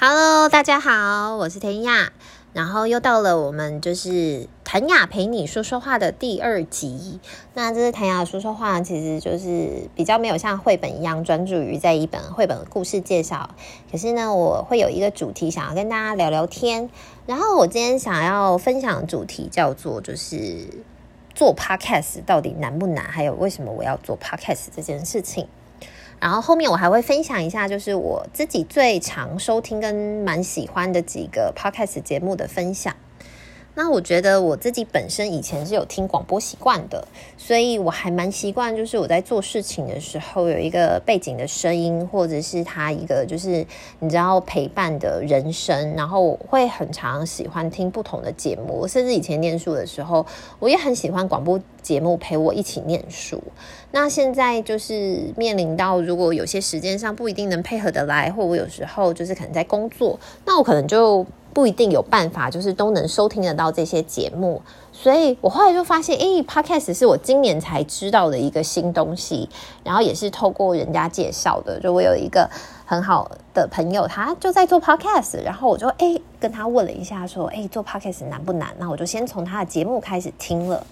[0.00, 2.12] Hello，大家好，我是田雅，
[2.52, 7.18] 然后又到了我们就是谭雅陪你说说话的第二集。
[7.54, 13.50] 那这是谭雅说说话，其实就是比较没有像绘本一样专注于在一本绘本的故事介绍。
[13.90, 16.88] 可是呢，我会有一个主题想要跟大家聊聊天。
[17.26, 20.64] 然后我今天想要分享的主题叫做就是
[21.34, 23.04] 做 Podcast 到底难不难？
[23.04, 25.48] 还有为什么我要做 Podcast 这件事情。
[26.20, 29.94] 然后后面我还会分享一下，就是我自己最常收听跟
[30.24, 32.94] 蛮喜欢的几个 podcast 节目的分享。
[33.78, 43.64] 那我觉得我自己本身以前是有听广播习惯的，所以我还蛮习惯，就是我在做事情的时候有一个背景的声音，或者是他一个就是
[44.00, 50.26] 你知道陪伴的人声，然后我会很常喜欢听不同的节目，甚至以前念书的时候，
[50.58, 53.40] 我也很喜欢广播节目陪我一起念书。
[53.92, 61.24] 那现在就是面临到如果有些时间上不一定能配合得来，或我有时候就是可能在工作，那我可能就。
[61.52, 64.60] 不一定有办法，就是都能收听得到这些节目，
[64.92, 69.48] 所以我后来就发现，诶，Podcast 是我今年才知道的一个新东西，
[69.82, 71.80] 然后也是透过人家介绍的。
[71.80, 72.48] 就我有一个
[72.84, 78.68] 很好的朋友，他就在做 Podcast，然后我就诶跟他问了一下，说，诶，做 Podcast 难不难？
[78.78, 80.86] 那我就先从他的节目开始听了。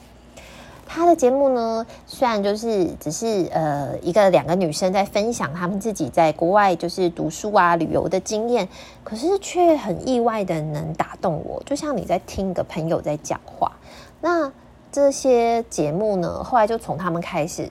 [0.89, 8.69] 他的节目呢，虽然就是只是呃一个两个女生在分享她们自己在国外就是读书啊旅游的经验，
[9.03, 13.73] 可是却很意外的能打动我，就像你在听一个朋友在讲话。
[14.21, 14.51] 那
[14.91, 17.69] 这些节目呢，后来就从他们开始，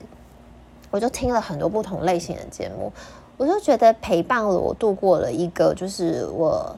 [0.90, 2.92] 我就听了很多不同类型的节目，
[3.36, 6.76] 我就觉得陪伴了我度过了一个就是我。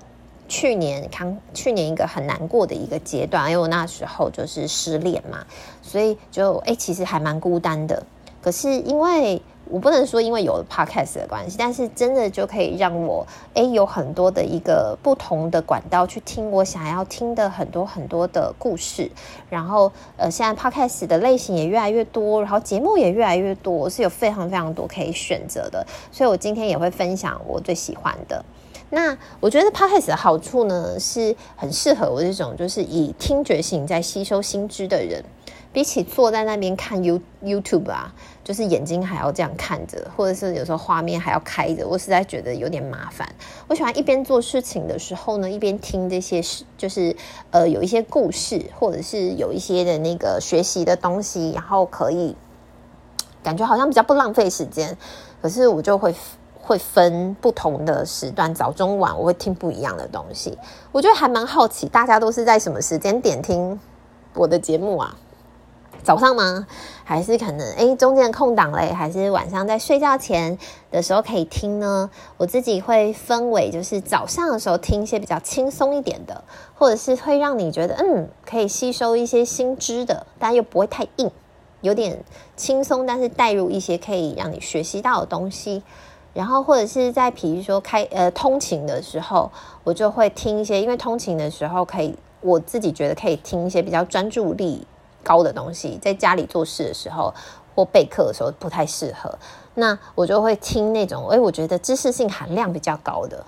[0.48, 5.46] 去年刚去年一个很难过的一个阶段，因为我那时候就是失恋嘛，
[5.82, 8.02] 所以就哎、其实还蛮孤单的。
[8.41, 19.10] 可是因为我不能说因为有了 podcast 的关系，但是真的就可以让我哎、有很多的一个不同的管道去听我想要听的很多很多的故事。
[19.50, 25.86] 然后呃，现在 podcast 的类型也越来越多，然后节目也越来越多，是有非常非常多可以选择的。
[26.10, 28.42] 所以我今天也会分享我最喜欢的。
[28.91, 35.22] 那我觉得 Podcast 的好处呢，是很适合我这种就是以听觉型在吸收新知的人，
[35.75, 43.28] 比起坐在那边看 You YouTube 啊，就是眼睛还要这样看着，或者是有时候画面还要开着，我实在觉得有点麻烦。
[43.66, 47.15] 我喜欢一边做事情的时候呢，一边听这些事，就是
[47.50, 52.34] 呃有一些故事，或者是有一些的那个学习的东西，然后可以
[53.43, 54.97] 感觉好像比较不浪费时间，
[55.43, 56.15] 可是我就会。
[56.68, 60.58] 会分不同的时段，早中晚，我会听不一样的东西。
[60.92, 63.80] 我觉得还蛮好奇，大家都是在什么时间点听
[64.34, 65.16] 我的节目啊？
[66.02, 66.66] 早上吗？
[67.04, 68.92] 还是可能诶中间空档嘞？
[68.92, 70.58] 还是晚上在睡觉前
[70.90, 72.10] 的时候可以听呢？
[72.36, 81.30] 我自己会分为，就是早上的时候听一些比较轻松一点的，或者是会让你觉得嗯可以吸收一些新知的，但又不会太硬，
[81.80, 82.22] 有点
[82.56, 85.82] 轻松，但是带入一些可以让你学习到的东西。
[86.34, 89.50] 然后或者是在比如说开呃通勤的时候，
[89.83, 94.87] 我就会听一些，因为通勤的时候可以，我自己觉得可以听一些比较专注力
[95.25, 95.99] 高的东西。
[96.00, 97.34] 在家里做事的时候
[97.75, 99.37] 或备课的时候不太适合，
[99.75, 103.45] 那我就会听那种，诶，我觉得知识性含量比较高的，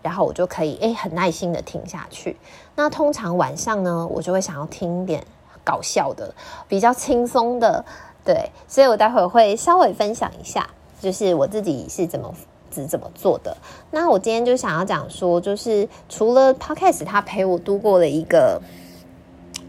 [0.00, 2.38] 然后我就可以诶很耐心的听下去。
[2.76, 5.22] 那通常晚上呢，我就会想要听一点
[5.64, 6.34] 搞笑的，
[6.68, 7.84] 比较轻松的，
[8.24, 10.68] 对，所以我待会会稍微分享一下。
[11.02, 12.32] 就是我自己是怎么
[12.72, 13.56] 是怎么做的。
[13.90, 18.62] 那我今天就想要讲说，就是除了 Podcast 它陪我度过了一个，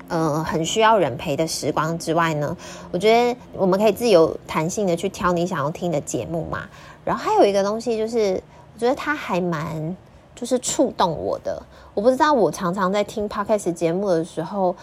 [0.08, 2.56] 呃，很需要人陪的时光之外呢，
[2.92, 6.70] 我觉得我们可以自由弹性的去挑你想要听的节目嘛。
[7.04, 8.40] 然后还有一个东西就是，
[8.76, 9.98] 我觉得它还蛮
[10.36, 11.60] 就是触动我的。
[11.96, 14.76] 我不知道我常常在听 Podcast 节目的时候。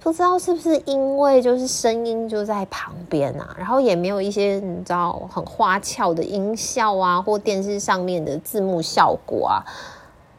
[0.00, 9.64] 不知道是不是因为就是声音就在旁边啊，然后也没有一些你知道很花俏的音效啊，或电视上面的字幕效果啊，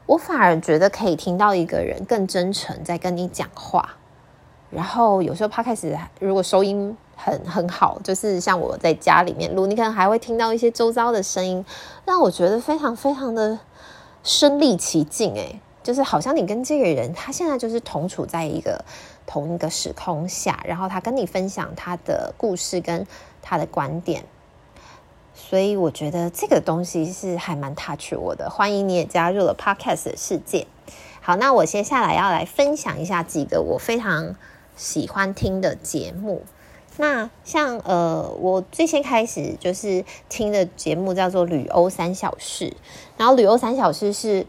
[0.06, 3.98] 我反而觉得可以听到一个人更真诚在跟你讲话。
[4.70, 11.66] 然后有时候 Podcast 如果收音很很好，就是像我在家里面录，你可能还会听到一些周遭的声音，
[12.06, 13.60] 让我觉得非常非常的
[14.24, 15.34] 身临其境。
[15.34, 18.84] 诶，就是好像你跟这个人他现在就是同处在一个。
[19.30, 23.06] 同一个时空下，然后他跟你分享他的故事跟
[23.44, 24.24] 他的观点，
[25.36, 28.50] 所以我觉得这个东西是还蛮 touch 我的。
[28.50, 30.66] 欢迎你也加入了 Podcast 的世界。
[31.22, 34.36] 好，那我接下来要来分享一下几个我非常
[34.76, 36.42] 喜欢听的节目。
[36.98, 42.70] 那像呃，我最先开始就是听的节目叫做《旅欧三小事》，
[43.16, 44.48] 然后《旅欧三小事》是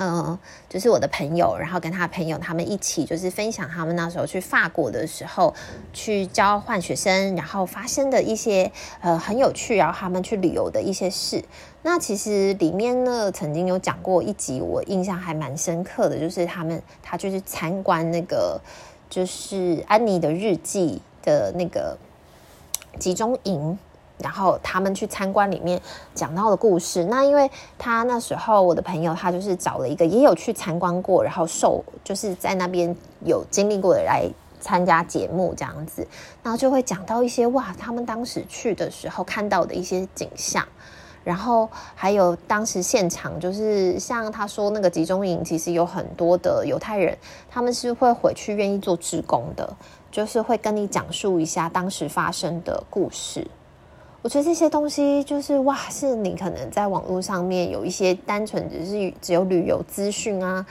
[0.00, 5.54] 呃，就是我的朋友，然后跟他朋友他们一起，就是分享他们那时候去法国的时候
[5.92, 11.44] 去交换学生，然后发生的一些呃很有趣，然后他们去旅游的一些事。
[11.82, 18.58] 那其实里面呢，曾经有讲过一集，我印象还蛮深刻的，就是他们他就是参观那个
[19.10, 21.98] 就是安妮的日记的那个
[22.98, 23.78] 集中营。
[24.22, 25.80] 然后他们去参观里面
[26.14, 32.94] 讲到的故事，那因为他那时候我的朋友他就是找了一个也有去参观过，然后受就是在那边
[33.24, 34.28] 有经历过的来
[34.60, 36.06] 参加节目这样子，
[36.42, 40.66] 然后就会讲到一些哇，他们当时去的时候看到的一些景象，
[41.24, 47.16] 然后还有当时现场就是像他说那个集中营其实有很多的犹太人，
[47.50, 49.76] 他们是会回去愿意做志工的，
[50.10, 53.46] 就是会跟你讲述一下当时发生的故事。
[54.22, 60.66] 我觉得这些东西就是哇，是你可能在网络上面有一些单纯只是只有旅游资讯啊，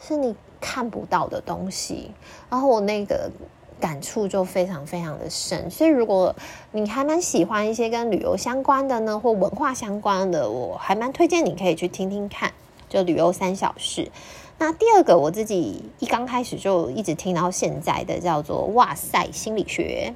[0.00, 2.10] 是你看不到的东西。
[2.48, 3.30] 然后我那个
[3.78, 6.34] 感触就非常非常的深，所以如果
[6.72, 12.50] 你还蛮喜欢一些跟旅游相关的呢，或文化相关的，我还蛮推荐你可以去听听看，
[12.88, 14.10] 就旅游三小事。
[14.56, 20.14] 那第二个我自己一刚开始就一直听到现在的叫做哇塞心理学，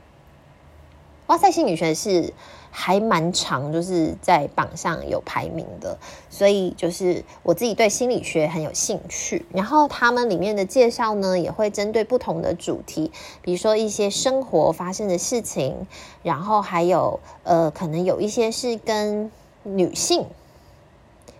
[1.30, 2.32] 哇塞心理学是。
[2.72, 5.98] 还蛮长，就是在榜上有排名的，
[6.30, 9.44] 所以就是我自己对心理学很有兴趣。
[9.52, 13.10] 然后他们里面的介绍呢，也会针对不同的主题，
[13.42, 15.88] 比如说一些生活发生的事情，
[16.22, 19.32] 然后还有呃，可能有一些是跟
[19.64, 20.26] 女性，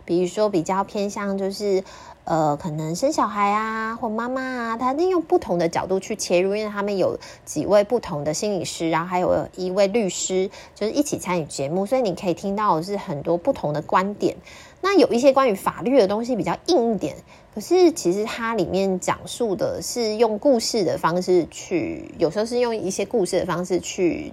[0.05, 1.85] 比如说比较偏向就是。
[2.25, 14.37] 呃，可能生小孩啊，或妈妈啊，他利用不同的角度去切入，因为他们有几位不同的心理师，然后还有一位律师，就是一起参与节目，所以你可以听到是很多不同的观点。
[14.81, 17.17] 那有一些关于法律的东西比较硬一点，
[17.55, 24.33] 可是其实它里面讲述的是用故事的方式去，有时候是用一些故事的方式去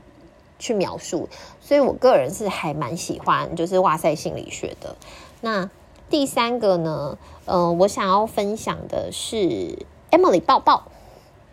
[0.60, 1.28] 去描述，
[1.62, 4.96] 所以我个人是还蛮喜欢，就是哇塞心理学的
[5.42, 5.70] 那。
[6.10, 9.78] 第三个呢，呃，我想要分享的是
[10.10, 10.84] Emily 报报。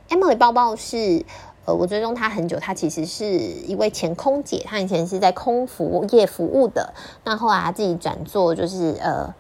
[0.09, 1.25] Emily 报报是，
[1.65, 9.35] 呃，我追踪她很久，她其实是一位前空姐，她以前是在空服业服务的，那后来她自己转做就是呃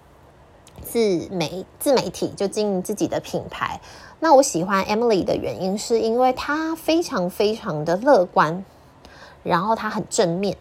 [0.83, 0.99] 自
[1.31, 3.81] 媒自媒体，就经营自己的品牌。
[4.19, 8.65] 那我喜欢 Emily 的原因，是因为她非常非常的乐观，
[9.45, 10.57] 然后她很正面。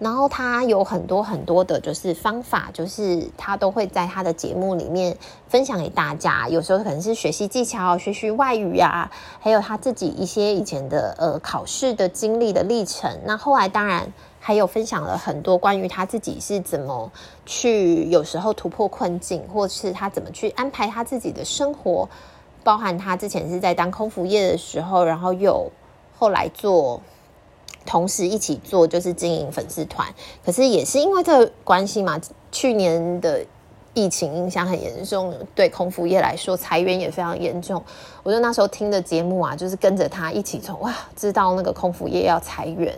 [0.00, 5.14] 然后他有很多很多的，就是方法，就是他都会在他的节目里面
[5.46, 6.48] 分享给大家。
[6.48, 9.10] 有时候可能是学习技巧、学习外语啊，
[9.40, 13.14] 还有他自己一些以前的呃考试的经历的历程。
[13.26, 17.12] 那后来当然还有分享了很多关于他自己是怎么
[17.44, 22.08] 去有时候突破困境，或是他怎么去安排他自己的生活，
[22.64, 25.70] 包含他之前是在当空服业的时候，然后又
[26.18, 27.02] 后来做。
[27.86, 30.06] 同时一起做就是经营粉丝团，
[30.44, 32.20] 可是也是因为这个关系嘛，
[32.52, 33.44] 去年的
[33.94, 37.82] 疫情影响很严重，对空服业来说裁员也非常严重。
[38.22, 42.96] 我就那时候听的节目啊，就是跟着他一起从哇，知道那个空服业要裁员，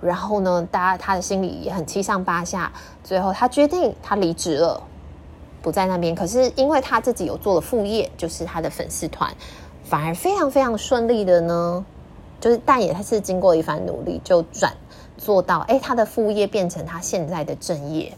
[0.00, 2.72] 然后呢，大家他的心里也很七上八下。
[3.04, 4.82] 最后他决定他离职了，
[5.62, 6.14] 不在那边。
[6.14, 9.32] 可是因为他自己有做了副业，就是他的粉丝团，
[9.84, 11.84] 反而非常非常顺利的呢。
[12.44, 14.70] 就是，但也是经过一番努力，就转
[15.16, 18.12] 做到，哎，他的副业变成他现在的正业。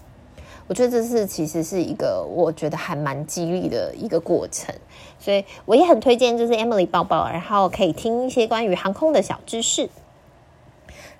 [0.67, 4.75] 我觉得这是其实是一个我觉得还蛮激励的一个过程，
[5.21, 9.89] 所以我也很推荐，就是 Emily 报报，然后可以听一些关于航空的小知识。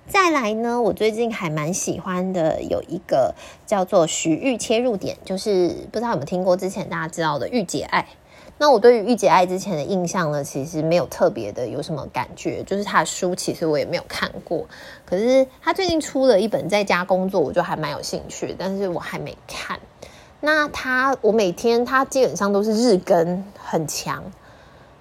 [0.09, 3.33] 再来呢，我最近还蛮喜欢的有一个
[3.65, 8.05] 叫做徐玉切入点，就是不知道有没有听过之前大家知道的御姐爱。
[8.59, 14.65] 那我对于御姐爱之前的印象呢，其实没有特别的有什么感觉，就是他的书其实我也没有看过。
[15.05, 19.79] 可是他最近出了一本在家工作，我就还蛮有兴趣，但是我还没看。
[20.39, 24.23] 那他我每天他基本上都是日更很强，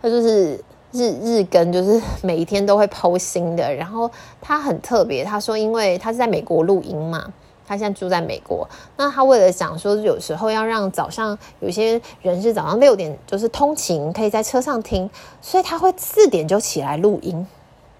[0.02, 3.74] 他就是日日更，就是 每一天都会 PO 新的。
[3.74, 4.10] 然后
[4.40, 7.32] 他很特别，他说因为他是在美国录音嘛。
[7.66, 15.10] 他现在住在美国，那他为了讲说，有时候要让早上有些人是早上六点就是通勤，可以在车上听，
[15.42, 17.46] 所以他会四点就起来录音，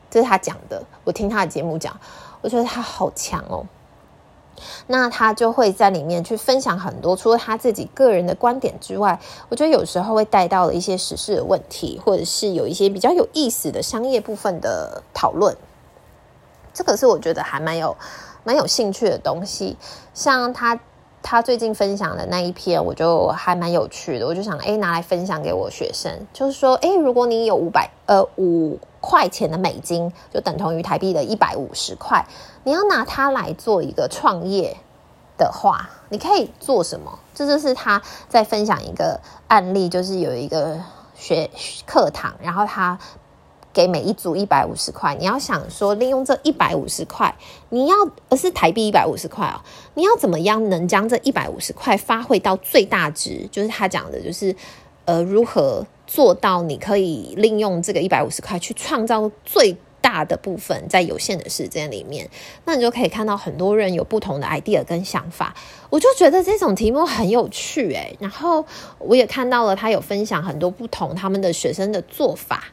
[0.08, 0.82] 这是他讲的。
[1.02, 1.98] 我听他的节目讲，
[2.40, 3.66] 我觉得他好强哦。
[4.86, 9.20] 那他就会在里面去分享很多，除了他自己个人的观点之外，
[9.50, 15.54] 我觉得有时候会带到了一些时事的问题，或者是有一些比较有意思的商业部分的讨论。
[16.72, 17.94] 这个是我觉得还蛮有。
[18.46, 19.76] 蛮有兴趣的东西，
[20.14, 20.78] 像他
[21.20, 32.24] 他最近分享的那一篇，我就还蛮有趣的，我就想，哎，拿来分享给我学生，就是说，哎，如果你有五百呃五块钱的美金，就等同于台币的一百五十块，
[32.62, 34.76] 你要拿它来做一个创业
[35.36, 37.18] 的话，你可以做什么？
[37.34, 40.78] 这就是他在分享一个案例，就是有一个
[41.16, 41.50] 学
[41.84, 42.96] 课堂，然后他。
[43.76, 47.36] 给每一组一百五十块，你要想说利用这一百五十块，
[47.68, 47.94] 你要
[48.30, 49.60] 而是台币一百五十块哦，
[49.92, 53.46] 你要怎么样能将这一百五十块发挥到最大值？
[53.52, 54.56] 就是他讲的，就是
[55.04, 62.30] 呃，如何做到你可以利用这个一百五十块去创造最大的部分，在有限的时间里面，
[62.64, 65.54] 那你就可以看到很多人有不同的 idea 跟想法。
[65.90, 68.64] 我就觉得这种题目很有趣诶，然后
[68.98, 72.64] 我也看到了他有分享很多不同他们的学生的做法。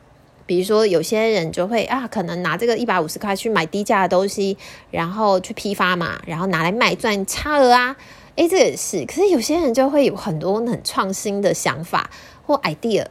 [0.46, 4.58] 比如说，有些人就会啊，可能拿这个一百五十块去买低价的东西，
[4.92, 7.96] 然后去批发嘛，然后拿来卖赚差额啊。
[8.36, 9.06] 诶，这也是。
[9.06, 12.10] 可是有些人就会有很多很创新的想法
[12.46, 13.06] 或 idea，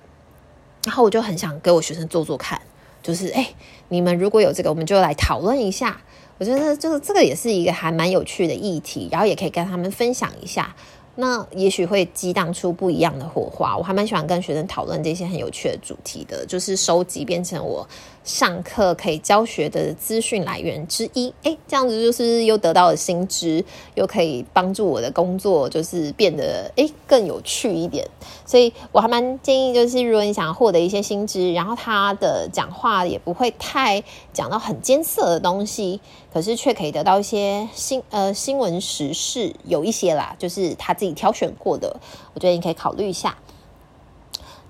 [0.85, 2.61] 然后我就很想给我学生做做看，
[3.03, 3.55] 就是诶，
[3.89, 6.01] 你们如果有这个，我们就来讨论一下。
[6.39, 10.75] 我觉得就是这个也是一个还蛮有趣的议题，然后也可以跟他们分享一下。
[11.15, 13.77] 那也许会激荡出不一样的火花。
[13.77, 17.87] 我还蛮喜欢跟学生讨论这些很有趣的主题的，就是收集变成我
[18.25, 21.35] 上课可以教学的资讯来源之一。
[21.43, 23.63] 诶，这样子就是又得到了新知，
[23.97, 28.09] 又可以帮助我的工作，就是变得诶更有趣一点。
[28.47, 34.03] 所以我还蛮建议，就是如果你想要获得一些新知，然后他的讲话也不会太
[34.33, 36.01] 讲到很艰涩的东西，
[36.33, 40.97] 可是却可以得到一些新呃新闻时事，有一些啦，就是他。
[41.03, 41.97] 自己挑选过的，
[42.33, 43.37] 我觉得你可以考虑一下。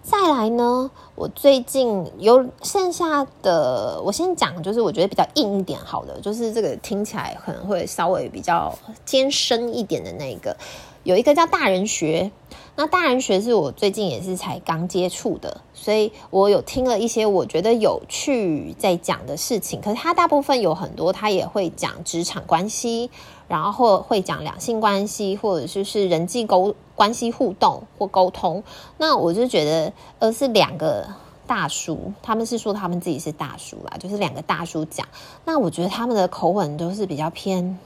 [0.03, 10.57] 再来呢，我最近有剩下的，我先讲，就是我觉得比较硬一点，好的，就是这个听起来可能会稍微比较艰深一点的那个，
[11.05, 12.33] 有一个叫大人学。
[12.75, 19.81] 那大人学是我最近也是才刚接触的，所以我有听了一些我觉得有趣在讲的事情。
[19.81, 23.11] 可是他大部分有很多，他也会讲职场关系，
[23.47, 28.63] 然后或会讲两性关系，或者就是人际沟关系互动或沟通。
[28.97, 31.09] 那我就觉得，呃，是两个
[31.49, 35.09] 大叔，他们是说他们自己是大叔啦，就是两个大叔讲。
[35.45, 37.77] 那我觉得他们的口吻都是比较偏。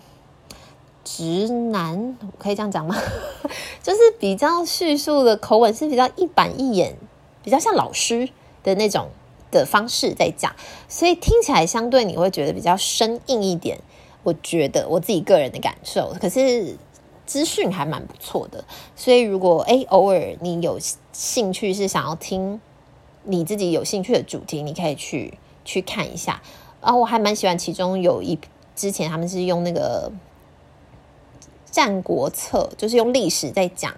[1.02, 2.94] 直男，可以这样讲吗？
[3.82, 6.96] 就是比较叙述的口吻是比较一板一眼，
[7.42, 8.28] 比较像老师
[8.62, 9.08] 的那种
[9.50, 10.54] 的方式在讲，
[10.88, 13.78] 所以听起来相对你会觉得比较生硬一点。
[14.24, 16.76] 我觉得我自己个人的感受，可是
[17.26, 18.64] 资讯还蛮不错的。
[18.94, 20.78] 所以如果诶偶尔你有
[21.12, 22.60] 兴趣是想要听
[23.24, 26.40] 你自己有兴趣的主题，你可以去去看一下。
[26.80, 28.38] 啊，我还蛮喜欢其中有一
[28.74, 30.10] 之前他们是用那个。
[31.78, 33.92] 《战国策》就是用历史在讲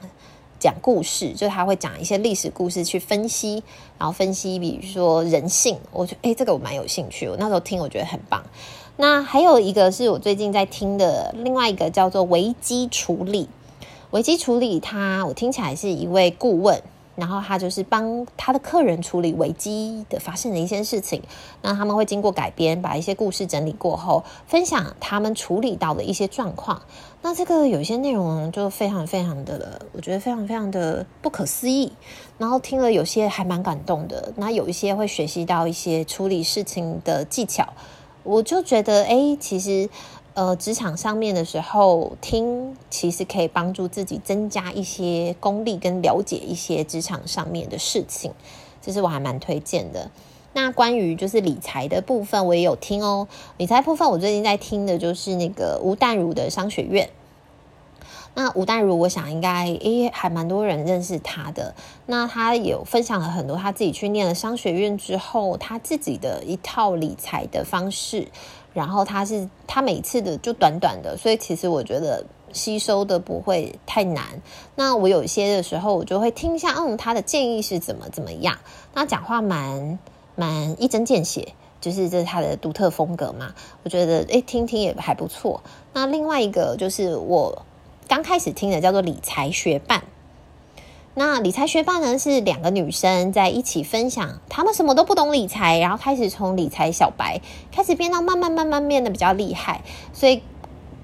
[0.59, 3.63] 讲故事，就他会讲一些历史故事去分析，
[3.97, 7.29] 然后分析，比如说人性，我觉得诶，这个我蛮有兴趣。
[7.29, 8.43] 我那时候听，我觉得很棒。
[9.01, 13.49] 那还有一个是我最近在听的，另外一个叫做危机处理。
[14.11, 16.83] 危机处理，他我听起来是一位顾问。
[17.15, 21.21] 然后他就是帮他的客人处理危机的发生的一些事情，
[21.63, 26.81] 那他们会经过改编，把一些故事整理过后，分享他们处理到的一些状况。
[27.21, 31.93] 那这个有些内容就非常非常的，我觉得非常非常的不可思议。
[32.39, 37.67] 然后听了有些还蛮感动的，那有一些会学习到一些处理事情的技巧，
[38.29, 39.89] 我就觉得哎，其实。
[40.35, 48.31] 呃，职场上面的时候听，其实可以帮助自己增加一些功力跟了解一些职场上面的事情，
[48.81, 50.09] 这是我还蛮推荐的。
[50.53, 53.27] 那关于就是理财的部分，我也有听哦。
[53.57, 57.11] 理财部分我最近在听的就是那个吴淡如的商学院。
[58.39, 61.75] 那吴淡如，我想应该诶还蛮多人认识他的。
[62.07, 68.29] 那他有分享了很多他自己去念了商学院之后，他自己的一套理财的方式。
[68.73, 74.41] 然后他是他每次的就短短的，所以其实我觉得吸收的不会太难。
[74.77, 78.57] 那我有一些的时候，我就会听一下，嗯，他的建议是怎么怎么样。
[78.95, 79.99] 那讲话蛮
[80.37, 83.53] 蛮一针见血，就是这是他的独特风格嘛。
[83.83, 85.61] 我觉得诶，听听也还不错。
[85.93, 87.65] 那另外一个就是我
[88.09, 90.03] 刚开始听的叫做理财学伴。
[91.15, 99.83] 那理财学伴呢，是两个女生在一起分享，她们什么都不懂理财，然后开始从理财小白开始变到慢慢慢慢变得比较厉害，
[100.15, 100.43] 所以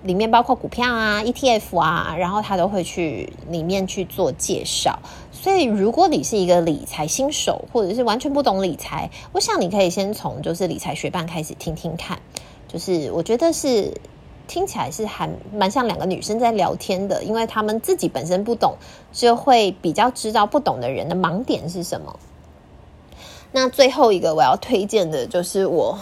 [0.03, 4.99] 里面包括股票啊、ETF 啊，然后她都会去里面去做介绍。
[5.31, 12.19] 所以如果你是一个理财新手，或者是完全不懂理财，我想你可以先从就是理财学伴开始听听看，
[12.67, 13.93] 就是我觉得是
[14.47, 18.75] 听起来是还蛮像两个女生在聊天的，因为她们自己本身不懂，
[19.13, 22.19] 就会比较知道不懂的人的盲点是什么。
[23.53, 25.97] 那最后一个我要推荐的就是我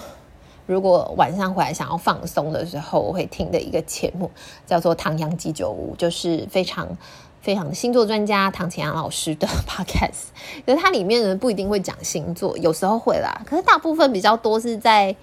[0.64, 4.30] 如果晚上回来想要放松的时候，我会听的一个节目，
[4.66, 6.96] 叫做《唐阳鸡酒屋》，就是非常
[7.40, 10.30] 非常星座专家唐綺阳老师的 podcast。
[10.64, 15.14] 可是它里面呢不一定会讲星座，有时候会啦，可是大部分比较多是在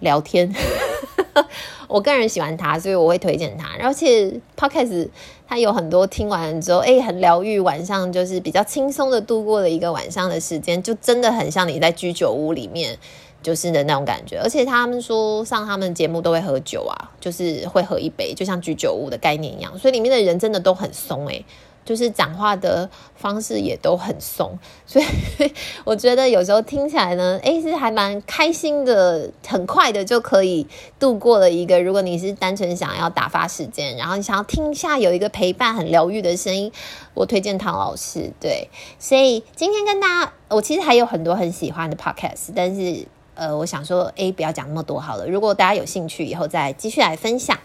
[0.00, 0.54] 聊天。
[1.86, 3.68] 我个人喜欢他，所以我会推荐他。
[3.82, 5.08] 而且 Podcast
[5.48, 12.96] 他有很多听完之后，哎，很疗愈，晚上就是比较轻松的度过了一个晚上的时间，就真的很像你在居酒屋里面
[13.42, 14.38] 就是的那种感觉。
[14.38, 21.42] 而且他们说上他们节目都会喝酒啊，就是会喝一杯，就像居酒屋的概念一样，所以里面的人真的都很松哎。
[21.90, 24.56] 就是讲话的方式也都很松，
[24.86, 25.04] 所以
[25.82, 30.64] 我觉得有时候听起来呢，诶，是还蛮开心的，很快的就可以
[31.00, 31.82] 度过了一个。
[31.82, 36.70] 如果你是单纯想要打发时间，然后你想要听一下有一个陪伴很疗愈的声音，
[37.12, 38.30] 我推荐唐老师。
[38.38, 38.68] 对，
[39.00, 43.04] 所以今天跟大家，我其实还有很多很喜欢的 podcast，但是
[43.34, 45.26] 呃，我想说，诶，不要讲那么多好了。
[45.26, 47.58] 如果大家有兴趣，以后再继续来分享。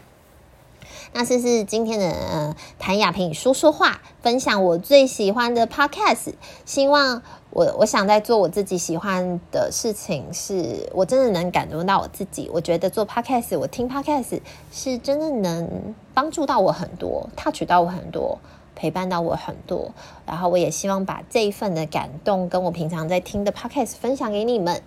[1.17, 6.34] 那这是今天的呃，谭雅萍说说话，分享我最喜欢的 podcast。
[6.65, 12.51] 希望我我想在做我自己喜欢的事情，是我真的能感动到我自己。
[12.53, 14.41] 我觉得做 podcast，我听 podcast
[14.74, 18.38] 是真的能帮助到我很多，touch 到我很多，
[18.75, 19.93] 陪伴到我很多。
[20.25, 24.81] 然后我也希望把这一份的感动，跟我平常在听的 podcast 分享给你们。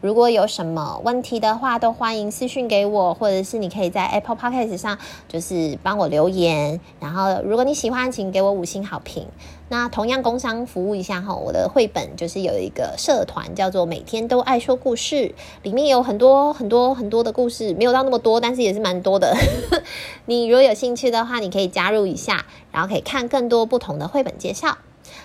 [0.00, 4.98] 如果有什么问题的话，都欢迎私讯给我，或者是你可以在 Apple Podcast 上，
[5.28, 6.80] 就是帮我留言。
[6.98, 9.26] 然后，如果你喜欢，请给我五星好评。
[9.68, 19.36] 那同样工商服务一下哈，我的绘本就是有一个社团叫做“每天都爱说故事”，里面有很多很多很多的故事，没有到那么多，但是也是蛮多的。
[20.26, 24.78] 你如果有兴趣的话，你可以加入一下，然后可以看更多不同的绘本介绍。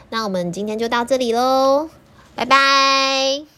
[0.10, 1.90] 那我们今天就到这里喽，
[2.36, 3.55] 拜拜。